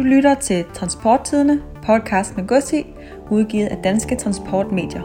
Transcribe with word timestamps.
Du 0.00 0.04
lytter 0.04 0.34
til 0.34 0.64
Transporttidene, 0.74 1.62
podcast 1.86 2.36
med 2.36 2.46
Gussi, 2.46 2.86
udgivet 3.30 3.66
af 3.66 3.76
Danske 3.84 4.16
Transportmedier. 4.16 5.00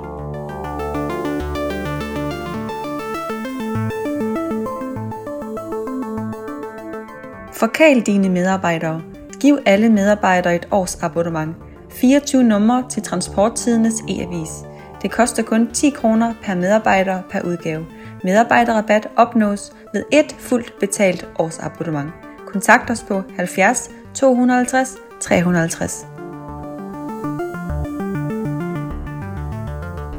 Forkæl 7.54 8.02
dine 8.02 8.30
medarbejdere. 8.30 9.02
Giv 9.42 9.60
alle 9.66 9.90
medarbejdere 9.90 10.56
et 10.56 10.68
års 10.72 11.04
abonnement. 11.04 11.56
24 11.90 12.44
numre 12.44 12.84
til 12.90 13.04
Transporttidenes 13.04 14.02
e-avis. 14.10 14.50
Det 15.02 15.12
koster 15.12 15.44
kun 15.44 15.72
10 15.74 15.90
kroner 15.90 16.34
per 16.44 16.56
medarbejder 16.56 17.22
per 17.32 17.42
udgave. 17.42 17.86
Medarbejderrabat 18.24 19.08
opnås 19.16 19.74
ved 19.94 20.04
et 20.12 20.36
fuldt 20.40 20.74
betalt 20.80 21.28
årsabonnement. 21.40 22.12
Kontakt 22.48 22.90
os 22.90 23.04
på 23.04 23.22
70 23.38 23.90
250 24.16 24.98
350. 25.20 26.08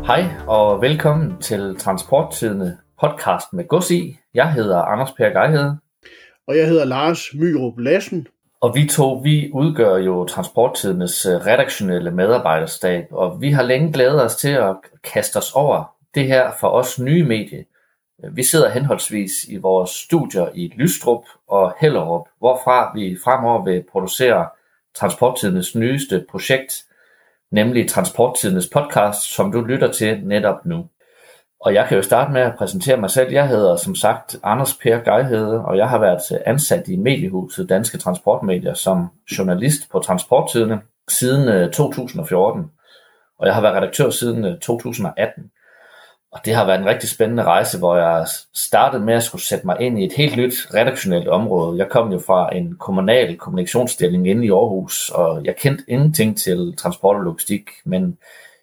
Hej 0.06 0.24
og 0.46 0.82
velkommen 0.82 1.41
til 1.41 1.77
Transporttidene 1.78 2.78
podcast 3.01 3.52
med 3.52 3.68
gods 3.68 3.90
i. 3.90 4.18
Jeg 4.34 4.52
hedder 4.52 4.82
Anders 4.82 5.12
Per 5.12 5.28
Geihede. 5.40 5.78
Og 6.48 6.56
jeg 6.56 6.68
hedder 6.68 6.84
Lars 6.84 7.34
Myrup 7.34 7.78
Lassen. 7.78 8.27
Og 8.60 8.74
vi 8.74 8.88
to, 8.88 9.12
vi 9.12 9.51
udgør 9.54 9.96
jo 9.96 10.24
Transporttidenes 10.24 11.26
redaktionelle 11.26 12.10
medarbejderstab, 12.10 13.04
og 13.10 13.40
vi 13.40 13.51
har 13.51 13.62
længe 13.62 13.92
glædet 13.92 14.24
os 14.24 14.37
til 14.37 14.51
at 14.51 14.76
kaste 15.04 15.37
os 15.37 15.52
over 15.54 15.95
det 16.15 16.26
her 16.26 16.51
for 16.60 16.68
os 16.68 16.98
nye 16.98 17.24
medie. 17.24 17.65
Vi 18.32 18.42
sidder 18.42 18.70
henholdsvis 18.70 19.44
i 19.48 19.56
vores 19.56 19.90
studier 19.90 20.48
i 20.54 20.72
Lystrup 20.76 21.24
og 21.48 21.74
Hellerup, 21.80 22.28
hvorfra 22.38 22.92
vi 22.94 23.18
fremover 23.24 23.64
vil 23.64 23.84
producere 23.92 24.48
Transporttidens 24.95 25.74
nyeste 25.74 26.24
projekt, 26.30 26.84
nemlig 27.50 27.90
Transporttidens 27.90 28.68
podcast, 28.73 29.34
som 29.34 29.52
du 29.52 29.60
lytter 29.60 29.92
til 29.92 30.20
netop 30.24 30.66
nu. 30.66 30.88
Og 31.60 31.74
jeg 31.74 31.86
kan 31.88 31.96
jo 31.96 32.02
starte 32.02 32.32
med 32.32 32.40
at 32.40 32.54
præsentere 32.58 32.96
mig 32.96 33.10
selv. 33.10 33.32
Jeg 33.32 33.48
hedder 33.48 33.76
som 33.76 33.95
sagt 33.95 34.36
Anders 34.42 34.74
Per 34.74 34.98
Geihede, 34.98 35.64
og 35.64 35.76
jeg 35.76 35.88
har 35.88 35.98
været 35.98 36.42
ansat 36.46 36.88
i 36.88 36.96
mediehuset 36.96 37.68
Danske 37.68 37.98
Transportmedier 37.98 38.74
som 38.74 39.08
journalist 39.38 39.90
på 39.90 39.98
Transporttidene 39.98 40.80
siden 41.08 41.48
øh, 41.48 41.73
2014. 41.73 42.70
Og 43.38 43.46
jeg 43.46 43.54
har 43.54 43.62
været 43.62 43.76
redaktør 43.76 44.10
siden 44.10 44.45
øh, 44.45 44.58
2018. 44.58 45.51
Og 46.37 46.45
det 46.45 46.54
har 46.54 46.66
været 46.66 46.80
en 46.80 46.87
rigtig 46.87 47.09
spændende 47.09 47.42
rejse, 47.42 47.79
hvor 47.79 47.96
jeg 47.96 48.26
startede 48.54 49.04
med 49.04 49.15
at 49.15 49.23
skulle 49.23 49.42
sætte 49.42 49.66
mig 49.66 49.76
ind 49.80 49.98
i 49.98 50.04
et 50.04 50.12
helt 50.12 50.37
nyt 50.37 50.74
redaktionelt 50.74 51.29
område. 51.29 51.79
Jeg 51.79 51.88
kom 51.90 52.12
jo 52.12 52.18
fra 52.18 52.56
en 52.56 52.76
kommunal 52.76 53.38
kommunikationsstilling 53.38 54.29
inde 54.29 54.46
i 54.46 54.51
Aarhus, 54.51 55.10
og 55.10 55.45
jeg 55.45 55.57
kendte 55.57 55.84
ingenting 55.88 56.38
til 56.38 56.74
transport 56.76 57.16
og 57.16 57.23
logistik, 57.23 57.70
men 57.84 58.18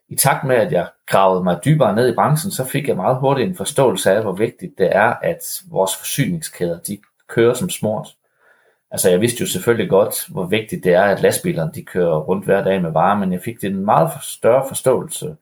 i 0.09 0.15
takt 0.15 0.43
med, 0.43 0.55
at 0.55 0.71
jeg 0.71 0.87
gravede 1.07 1.43
mig 1.43 1.59
dybere 1.65 1.95
ned 1.95 2.09
i 2.11 2.15
branchen, 2.15 2.51
så 2.51 2.65
fik 2.65 2.87
jeg 2.87 2.95
meget 2.95 3.17
hurtigt 3.17 3.49
en 3.49 3.55
forståelse 3.55 4.11
af, 4.11 4.21
hvor 4.21 4.33
vigtigt 4.33 4.77
det 4.77 4.95
er, 4.95 5.13
at 5.23 5.61
vores 5.71 5.95
forsyningskæder 5.95 6.79
de 6.79 6.97
kører 7.27 7.53
som 7.53 7.69
smort. 7.69 8.07
Altså 8.91 9.09
jeg 9.09 9.21
vidste 9.21 9.41
jo 9.41 9.47
selvfølgelig 9.47 9.89
godt, 9.89 10.27
hvor 10.29 10.45
vigtigt 10.45 10.83
det 10.83 10.93
er, 10.93 11.03
at 11.03 11.21
lastbilerne 11.21 11.71
de 11.75 11.83
kører 11.83 12.19
rundt 12.19 12.45
hver 12.45 12.63
dag 12.63 12.81
med 12.81 12.91
varer, 12.91 13.17
men 13.17 13.33
jeg 13.33 13.41
fik 13.41 13.63
en 13.63 13.85
meget 13.85 14.11
større 14.21 14.65
forståelse 14.67 15.35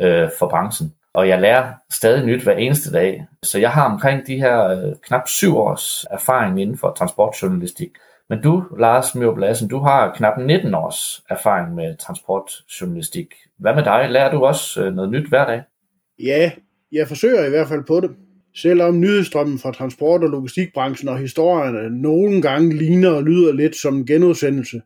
øh, 0.00 0.28
for 0.38 0.48
branchen. 0.48 0.94
Og 1.18 1.28
jeg 1.28 1.40
lærer 1.40 1.72
stadig 1.92 2.26
nyt 2.26 2.42
hver 2.42 2.56
eneste 2.56 2.92
dag. 2.92 3.26
Så 3.42 3.58
jeg 3.58 3.70
har 3.70 3.92
omkring 3.92 4.26
de 4.26 4.36
her 4.36 4.64
øh, 4.68 4.94
knap 5.02 5.28
syv 5.28 5.56
års 5.56 6.06
erfaring 6.10 6.60
inden 6.60 6.78
for 6.78 6.94
transportjournalistik. 6.98 7.88
Men 8.28 8.42
du, 8.42 8.64
Lars 8.78 9.14
Mjøb 9.14 9.36
Lassen, 9.36 9.68
du 9.68 9.78
har 9.78 10.14
knap 10.14 10.38
19 10.38 10.74
års 10.74 11.24
erfaring 11.30 11.74
med 11.74 11.96
transportjournalistik. 11.96 13.34
Hvad 13.58 13.74
med 13.74 13.84
dig? 13.84 14.10
Lærer 14.10 14.30
du 14.30 14.44
også 14.44 14.84
øh, 14.84 14.94
noget 14.94 15.10
nyt 15.10 15.28
hver 15.28 15.46
dag? 15.46 15.62
Ja, 16.22 16.50
jeg 16.92 17.08
forsøger 17.08 17.46
i 17.46 17.50
hvert 17.50 17.68
fald 17.68 17.84
på 17.84 18.00
det. 18.00 18.10
Selvom 18.56 19.00
nyhedsstrømmen 19.00 19.58
fra 19.58 19.72
transport- 19.72 20.22
og 20.24 20.30
logistikbranchen 20.30 21.08
og 21.08 21.18
historierne 21.18 22.02
nogle 22.02 22.42
gange 22.42 22.76
ligner 22.76 23.10
og 23.10 23.22
lyder 23.22 23.52
lidt 23.52 23.76
som 23.76 23.96
en 23.96 24.06
genudsendelse, 24.06 24.82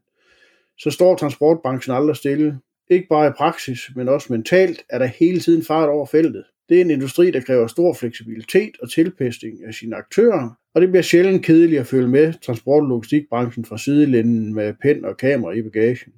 så 0.79 0.91
står 0.91 1.17
transportbranchen 1.17 1.95
aldrig 1.97 2.17
stille. 2.17 2.59
Ikke 2.93 3.09
bare 3.09 3.29
i 3.29 3.33
praksis, 3.39 3.81
men 3.97 4.09
også 4.09 4.33
mentalt 4.33 4.85
er 4.89 4.99
der 4.99 5.07
hele 5.07 5.41
tiden 5.41 5.65
fart 5.65 5.89
over 5.89 6.07
feltet. 6.07 6.45
Det 6.69 6.77
er 6.77 6.81
en 6.81 6.91
industri, 6.91 7.31
der 7.31 7.41
kræver 7.41 7.67
stor 7.67 7.95
fleksibilitet 7.95 8.71
og 8.83 8.91
tilpasning 8.91 9.65
af 9.67 9.75
sine 9.75 9.97
aktører, 9.97 10.59
og 10.75 10.81
det 10.81 10.89
bliver 10.89 11.03
sjældent 11.03 11.45
kedeligt 11.45 11.81
at 11.81 11.87
følge 11.87 12.09
med 12.09 12.33
transport- 12.43 12.83
og 12.83 12.89
logistikbranchen 12.89 13.65
fra 13.65 13.79
sidelænden 13.79 14.55
med 14.55 14.75
pen 14.83 15.05
og 15.05 15.17
kamera 15.17 15.53
i 15.53 15.63
bagagen. 15.63 16.13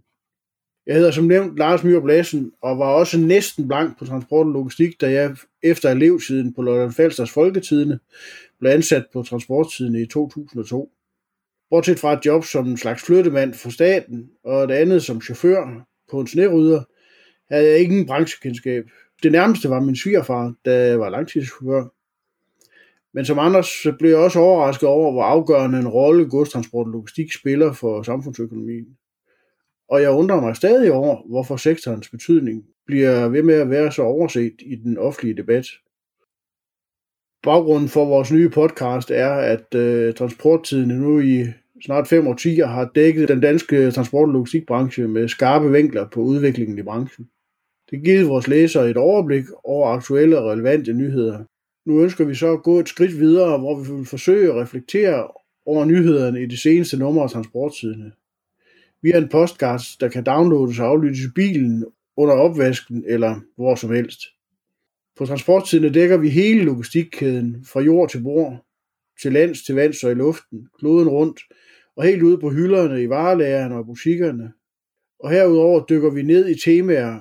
Jeg 0.87 0.95
hedder 0.95 1.11
som 1.11 1.25
nævnt 1.25 1.59
Lars 1.59 1.85
Myrup 1.85 2.07
Lassen, 2.07 2.53
og 2.63 2.79
var 2.79 2.89
også 2.95 3.19
næsten 3.19 3.69
blank 3.69 3.99
på 3.99 4.05
transport 4.05 4.47
og 4.47 4.53
logistik, 4.53 5.01
da 5.01 5.11
jeg 5.11 5.37
efter 5.63 5.91
elevtiden 5.91 6.55
på 6.55 6.63
Lolland 6.63 6.93
Falsters 6.93 7.31
Folketidene 7.31 7.99
blev 8.61 8.71
ansat 8.71 9.05
på 9.13 9.23
transporttiden 9.23 9.95
i 9.95 10.07
2002. 10.07 10.91
Bortset 11.71 11.99
fra 11.99 12.13
et 12.13 12.27
job 12.27 12.45
som 12.45 12.67
en 12.67 12.77
slags 12.77 13.03
flyttemand 13.03 13.55
for 13.55 13.71
staten, 13.71 14.31
og 14.45 14.65
et 14.65 14.71
andet 14.71 15.03
som 15.03 15.21
chauffør 15.21 15.87
på 16.15 16.21
en 16.21 16.27
snerydder, 16.27 16.83
havde 17.51 17.71
jeg 17.71 17.81
ingen 17.81 18.07
branchekendskab. 18.07 18.85
Det 19.23 19.33
nærmeste 19.33 19.71
var 19.71 19.81
min 19.81 19.97
svigerfar, 19.97 20.55
der 20.65 20.97
var 20.97 21.09
langtidschauffør. 21.09 21.85
Men 23.15 23.25
som 23.25 23.39
andre 23.39 23.65
så 23.65 23.95
blev 23.99 24.11
jeg 24.11 24.19
også 24.19 24.39
overrasket 24.39 24.89
over, 24.89 25.13
hvor 25.13 25.23
afgørende 25.23 25.79
en 25.79 25.89
rolle 25.89 26.29
godstransport 26.29 26.87
og 26.87 26.93
logistik 26.93 27.33
spiller 27.33 27.73
for 27.73 28.03
samfundsøkonomien. 28.03 28.87
Og 29.89 30.03
jeg 30.03 30.11
undrer 30.11 30.41
mig 30.41 30.57
stadig 30.57 30.93
over, 30.93 31.29
hvorfor 31.29 31.57
sektorens 31.57 32.09
betydning 32.09 32.65
bliver 32.87 33.29
ved 33.29 33.43
med 33.43 33.55
at 33.55 33.71
være 33.71 33.93
så 33.93 34.03
overset 34.03 34.55
i 34.59 34.77
den 34.77 34.99
offentlige 34.99 35.37
debat. 35.37 35.67
Baggrunden 37.43 37.89
for 37.89 38.05
vores 38.05 38.33
nye 38.33 38.49
podcast 38.49 39.11
er, 39.11 39.31
at 39.31 39.75
øh, 39.75 40.15
transporttiden 40.15 40.89
nu 40.89 41.21
i 41.21 41.45
snart 41.85 42.09
fem 42.09 42.27
årtier 42.27 42.67
har 42.67 42.91
dækket 42.95 43.29
den 43.29 43.41
danske 43.41 43.91
transport- 43.91 44.29
og 44.29 44.33
logistikbranche 44.33 45.09
med 45.09 45.29
skarpe 45.29 45.73
vinkler 45.73 46.09
på 46.09 46.21
udviklingen 46.21 46.79
i 46.79 46.83
branchen. 46.83 47.29
Det 47.91 47.99
har 47.99 48.05
givet 48.05 48.29
vores 48.29 48.49
læsere 48.49 48.91
et 48.91 48.97
overblik 48.97 49.45
over 49.65 49.89
aktuelle 49.89 50.39
og 50.39 50.51
relevante 50.51 50.93
nyheder. 50.93 51.45
Nu 51.87 52.03
ønsker 52.03 52.25
vi 52.25 52.35
så 52.35 52.53
at 52.53 52.63
gå 52.63 52.79
et 52.79 52.89
skridt 52.89 53.19
videre, 53.19 53.59
hvor 53.59 53.83
vi 53.83 53.93
vil 53.93 54.07
forsøge 54.07 54.53
at 54.53 54.57
reflektere 54.57 55.29
over 55.67 55.85
nyhederne 55.85 56.43
i 56.43 56.47
det 56.47 56.59
seneste 56.59 56.97
nummer 56.97 57.23
af 57.23 57.31
transporttidene. 57.31 58.13
Vi 59.03 59.11
er 59.11 59.19
en 59.19 59.29
podcast, 59.29 60.01
der 60.01 60.09
kan 60.09 60.25
downloades 60.25 60.79
og 60.79 60.87
aflyttes 60.87 61.25
i 61.25 61.33
bilen, 61.35 61.85
under 62.17 62.35
opvasken 62.35 63.05
eller 63.07 63.41
hvor 63.57 63.75
som 63.75 63.91
helst. 63.91 64.21
På 65.17 65.27
transporttidene 65.27 65.95
dækker 65.95 66.17
vi 66.17 66.29
hele 66.29 66.65
logistikkæden 66.65 67.65
fra 67.65 67.81
jord 67.81 68.11
til 68.11 68.23
bord, 68.23 68.65
til 69.23 69.33
lands, 69.33 69.63
til 69.63 69.75
vands 69.75 70.05
og 70.05 70.11
i 70.11 70.15
luften, 70.15 70.69
kloden 70.79 71.09
rundt, 71.09 71.41
og 71.97 72.05
helt 72.05 72.23
ude 72.23 72.39
på 72.39 72.51
hylderne 72.51 73.03
i 73.03 73.09
varelagerne 73.09 73.77
og 73.77 73.87
butikkerne. 73.87 74.53
Og 75.21 75.31
herudover 75.31 75.85
dykker 75.85 76.11
vi 76.11 76.23
ned 76.23 76.49
i 76.49 76.61
temaer 76.61 77.21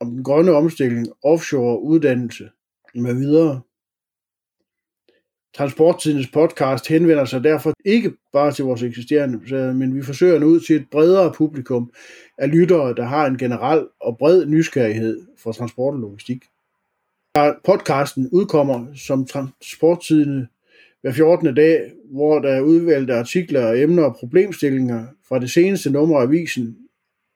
om 0.00 0.10
den 0.10 0.24
grønne 0.24 0.52
omstilling, 0.52 1.06
offshore 1.22 1.80
uddannelse 1.80 2.50
med 2.94 3.14
videre. 3.14 3.60
Transporttidens 5.56 6.30
podcast 6.30 6.88
henvender 6.88 7.24
sig 7.24 7.44
derfor 7.44 7.72
ikke 7.84 8.12
bare 8.32 8.52
til 8.52 8.64
vores 8.64 8.82
eksisterende, 8.82 9.74
men 9.74 9.96
vi 9.96 10.02
forsøger 10.02 10.38
nu 10.38 10.46
ud 10.46 10.60
til 10.60 10.76
et 10.76 10.90
bredere 10.90 11.32
publikum 11.32 11.92
af 12.38 12.50
lyttere, 12.50 12.94
der 12.94 13.04
har 13.04 13.26
en 13.26 13.38
generel 13.38 13.86
og 14.00 14.18
bred 14.18 14.46
nysgerrighed 14.46 15.26
for 15.38 15.52
transport 15.52 15.94
og 15.94 16.00
logistik. 16.00 16.44
Podcasten 17.64 18.28
udkommer 18.32 18.86
som 18.94 19.26
transporttidene 19.26 20.48
hver 21.04 21.12
14. 21.12 21.54
dag, 21.54 21.92
hvor 22.10 22.38
der 22.38 22.48
er 22.48 22.60
udvalgte 22.60 23.14
artikler 23.14 23.66
og 23.66 23.80
emner 23.80 24.02
og 24.02 24.16
problemstillinger 24.16 25.06
fra 25.28 25.38
det 25.38 25.50
seneste 25.50 25.90
nummer 25.90 26.18
af 26.18 26.22
avisen, 26.22 26.78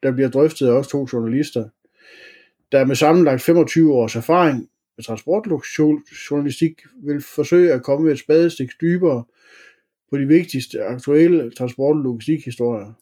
der 0.03 0.12
bliver 0.12 0.29
drøftet 0.29 0.67
af 0.67 0.73
os 0.73 0.88
to 0.88 1.09
journalister, 1.12 1.69
der 2.73 2.85
med 2.85 2.97
sammenlagt 2.97 3.43
25 3.43 3.93
års 3.93 4.17
erfaring 4.17 4.69
med 4.97 5.05
transportjournalistik 5.05 6.82
vil 7.03 7.20
forsøge 7.20 7.73
at 7.73 7.82
komme 7.82 8.11
et 8.11 8.19
spadestik 8.19 8.70
dybere 8.81 9.25
på 10.11 10.19
de 10.19 10.26
vigtigste 10.26 10.85
aktuelle 10.85 11.50
transport- 11.50 11.97
og 11.97 12.03
logistikhistorier. 12.03 12.93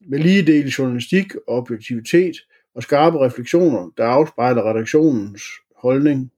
Med 0.00 0.18
lige 0.18 0.46
del 0.46 0.68
journalistik 0.68 1.34
og 1.34 1.56
objektivitet 1.56 2.36
og 2.74 2.82
skarpe 2.82 3.18
refleksioner, 3.18 3.90
der 3.96 4.04
afspejler 4.04 4.70
redaktionens 4.70 5.42
holdning 5.76 6.32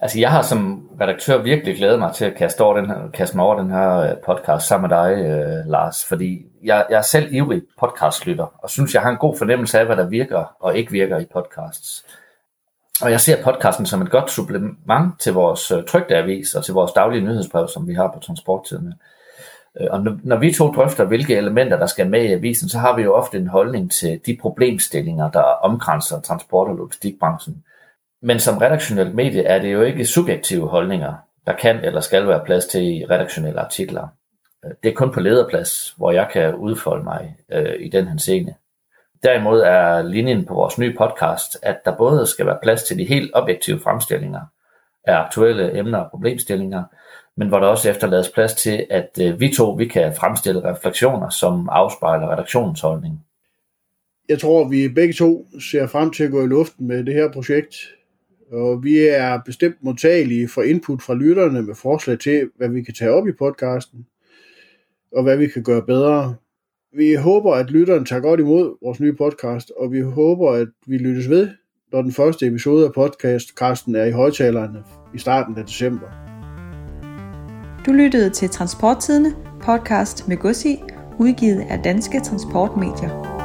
Altså, 0.00 0.20
jeg 0.20 0.30
har 0.30 0.42
som 0.42 0.88
redaktør 1.00 1.42
virkelig 1.42 1.76
glædet 1.76 1.98
mig 1.98 2.14
til 2.14 2.24
at 2.24 2.34
kaste, 2.34 2.60
over 2.60 2.76
den 2.76 2.86
her, 2.86 3.10
kaste 3.14 3.36
mig 3.36 3.46
over 3.46 3.60
den 3.60 3.70
her 3.70 3.96
øh, 3.96 4.16
podcast 4.26 4.66
sammen 4.66 4.90
med 4.90 4.96
dig, 4.98 5.12
øh, 5.24 5.66
Lars, 5.66 6.04
fordi 6.04 6.46
jeg, 6.64 6.86
jeg 6.90 6.98
er 6.98 7.02
selv 7.02 7.34
ivrig 7.34 7.62
podcastlytter, 7.80 8.46
og 8.58 8.70
synes, 8.70 8.94
jeg 8.94 9.02
har 9.02 9.10
en 9.10 9.16
god 9.16 9.38
fornemmelse 9.38 9.78
af, 9.78 9.86
hvad 9.86 9.96
der 9.96 10.08
virker 10.08 10.56
og 10.60 10.76
ikke 10.76 10.92
virker 10.92 11.18
i 11.18 11.26
podcasts. 11.32 12.04
Og 13.02 13.10
jeg 13.10 13.20
ser 13.20 13.42
podcasten 13.42 13.86
som 13.86 14.02
et 14.02 14.10
godt 14.10 14.30
supplement 14.30 15.20
til 15.20 15.32
vores 15.32 15.70
øh, 15.70 15.84
trygte 15.84 16.16
avis 16.16 16.54
og 16.54 16.64
til 16.64 16.74
vores 16.74 16.92
daglige 16.92 17.24
nyhedsbrev, 17.24 17.68
som 17.68 17.88
vi 17.88 17.94
har 17.94 18.10
på 18.14 18.20
transporttiden. 18.20 18.94
Øh, 19.80 19.86
og 19.90 20.06
når 20.22 20.36
vi 20.36 20.52
to 20.52 20.72
drøfter, 20.72 21.04
hvilke 21.04 21.36
elementer, 21.36 21.78
der 21.78 21.86
skal 21.86 22.10
med 22.10 22.22
i 22.22 22.32
avisen, 22.32 22.68
så 22.68 22.78
har 22.78 22.96
vi 22.96 23.02
jo 23.02 23.14
ofte 23.14 23.38
en 23.38 23.46
holdning 23.46 23.90
til 23.92 24.20
de 24.26 24.38
problemstillinger, 24.40 25.30
der 25.30 25.42
omkranser 25.42 26.20
transport- 26.20 26.68
og 26.68 26.76
logistikbranchen. 26.76 27.64
Men 28.22 28.40
som 28.40 28.58
redaktionelt 28.58 29.14
medie 29.14 29.42
er 29.42 29.58
det 29.58 29.72
jo 29.72 29.82
ikke 29.82 30.04
subjektive 30.04 30.68
holdninger, 30.68 31.14
der 31.46 31.56
kan 31.56 31.84
eller 31.84 32.00
skal 32.00 32.28
være 32.28 32.44
plads 32.44 32.66
til 32.66 32.82
i 32.82 33.04
redaktionelle 33.04 33.60
artikler. 33.60 34.08
Øh, 34.64 34.70
det 34.82 34.88
er 34.88 34.94
kun 34.94 35.12
på 35.12 35.20
lederplads, 35.20 35.94
hvor 35.96 36.10
jeg 36.10 36.28
kan 36.32 36.54
udfolde 36.54 37.04
mig 37.04 37.36
øh, 37.52 37.74
i 37.80 37.88
den 37.88 38.08
henseende. 38.08 38.54
Derimod 39.22 39.60
er 39.60 40.02
linjen 40.02 40.44
på 40.44 40.54
vores 40.54 40.78
nye 40.78 40.94
podcast, 40.98 41.58
at 41.62 41.84
der 41.84 41.96
både 41.96 42.26
skal 42.26 42.46
være 42.46 42.58
plads 42.62 42.82
til 42.82 42.98
de 42.98 43.04
helt 43.04 43.30
objektive 43.34 43.80
fremstillinger 43.80 44.40
af 45.04 45.16
aktuelle 45.16 45.78
emner 45.78 45.98
og 45.98 46.10
problemstillinger, 46.10 46.82
men 47.36 47.48
hvor 47.48 47.58
der 47.58 47.66
også 47.66 47.90
efterlades 47.90 48.28
plads 48.28 48.54
til, 48.54 48.86
at 48.90 49.18
øh, 49.22 49.40
vi 49.40 49.52
to 49.56 49.70
vi 49.70 49.86
kan 49.86 50.14
fremstille 50.14 50.72
refleksioner, 50.72 51.28
som 51.28 51.68
afspejler 51.72 52.32
redaktionens 52.32 52.80
holdning. 52.80 53.24
Jeg 54.28 54.38
tror, 54.38 54.68
vi 54.68 54.88
begge 54.88 55.14
to 55.14 55.46
ser 55.70 55.86
frem 55.86 56.12
til 56.12 56.24
at 56.24 56.30
gå 56.30 56.44
i 56.44 56.46
luften 56.46 56.86
med 56.86 57.04
det 57.04 57.14
her 57.14 57.32
projekt, 57.32 57.74
og 58.52 58.84
vi 58.84 58.98
er 58.98 59.40
bestemt 59.44 59.76
modtagelige 59.82 60.48
for 60.48 60.62
input 60.62 61.02
fra 61.02 61.14
lytterne 61.14 61.62
med 61.62 61.74
forslag 61.74 62.18
til, 62.18 62.50
hvad 62.56 62.68
vi 62.68 62.82
kan 62.82 62.94
tage 62.94 63.10
op 63.10 63.28
i 63.28 63.32
podcasten, 63.32 64.06
og 65.12 65.22
hvad 65.22 65.36
vi 65.36 65.46
kan 65.46 65.62
gøre 65.62 65.82
bedre. 65.82 66.34
Vi 66.96 67.14
håber, 67.14 67.54
at 67.54 67.70
lytteren 67.70 68.04
tager 68.04 68.22
godt 68.22 68.40
imod 68.40 68.76
vores 68.82 69.00
nye 69.00 69.12
podcast, 69.12 69.72
og 69.76 69.92
vi 69.92 70.00
håber, 70.00 70.52
at 70.52 70.68
vi 70.86 70.98
lyttes 70.98 71.30
ved, 71.30 71.48
når 71.92 72.02
den 72.02 72.12
første 72.12 72.46
episode 72.46 72.86
af 72.86 72.92
podcasten 72.92 73.94
er 73.94 74.04
i 74.04 74.10
højtalerne 74.10 74.82
i 75.14 75.18
starten 75.18 75.58
af 75.58 75.64
december. 75.64 76.06
Du 77.86 77.92
lyttede 77.92 78.30
til 78.30 78.48
Transporttidene, 78.48 79.34
podcast 79.62 80.28
med 80.28 80.36
Gussi, 80.36 80.82
udgivet 81.18 81.60
af 81.70 81.78
Danske 81.84 82.20
Transportmedier. 82.20 83.39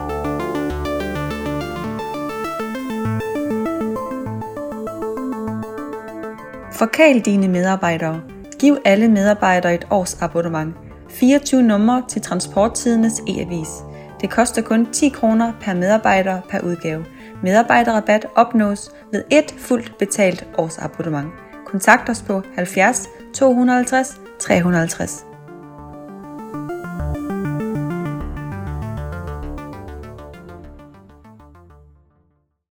Forkæl 6.76 7.20
dine 7.20 7.48
medarbejdere. 7.48 8.22
Giv 8.60 8.78
alle 8.86 9.08
medarbejdere 9.08 9.76
et 9.76 9.88
års 9.90 10.22
abonnement. 10.22 10.76
24 11.10 11.62
numre 11.62 12.04
til 12.10 12.22
Transporttidens 12.22 13.22
e-avis. 13.28 13.70
Det 14.22 14.30
koster 14.30 14.62
kun 14.62 14.86
10 14.92 15.10
kroner 15.10 15.54
per 15.62 15.74
medarbejder 15.74 16.42
per 16.50 16.60
udgave. 16.60 17.06
Medarbejderrabat 17.44 18.26
opnås 18.36 18.92
ved 19.12 19.24
et 19.32 19.56
fuldt 19.58 19.98
betalt 20.00 20.48
årsabonnement. 20.58 21.30
Kontakt 21.66 22.10
os 22.10 22.22
på 22.22 22.42
70 22.56 23.08
250 23.34 24.22
350. 24.40 25.35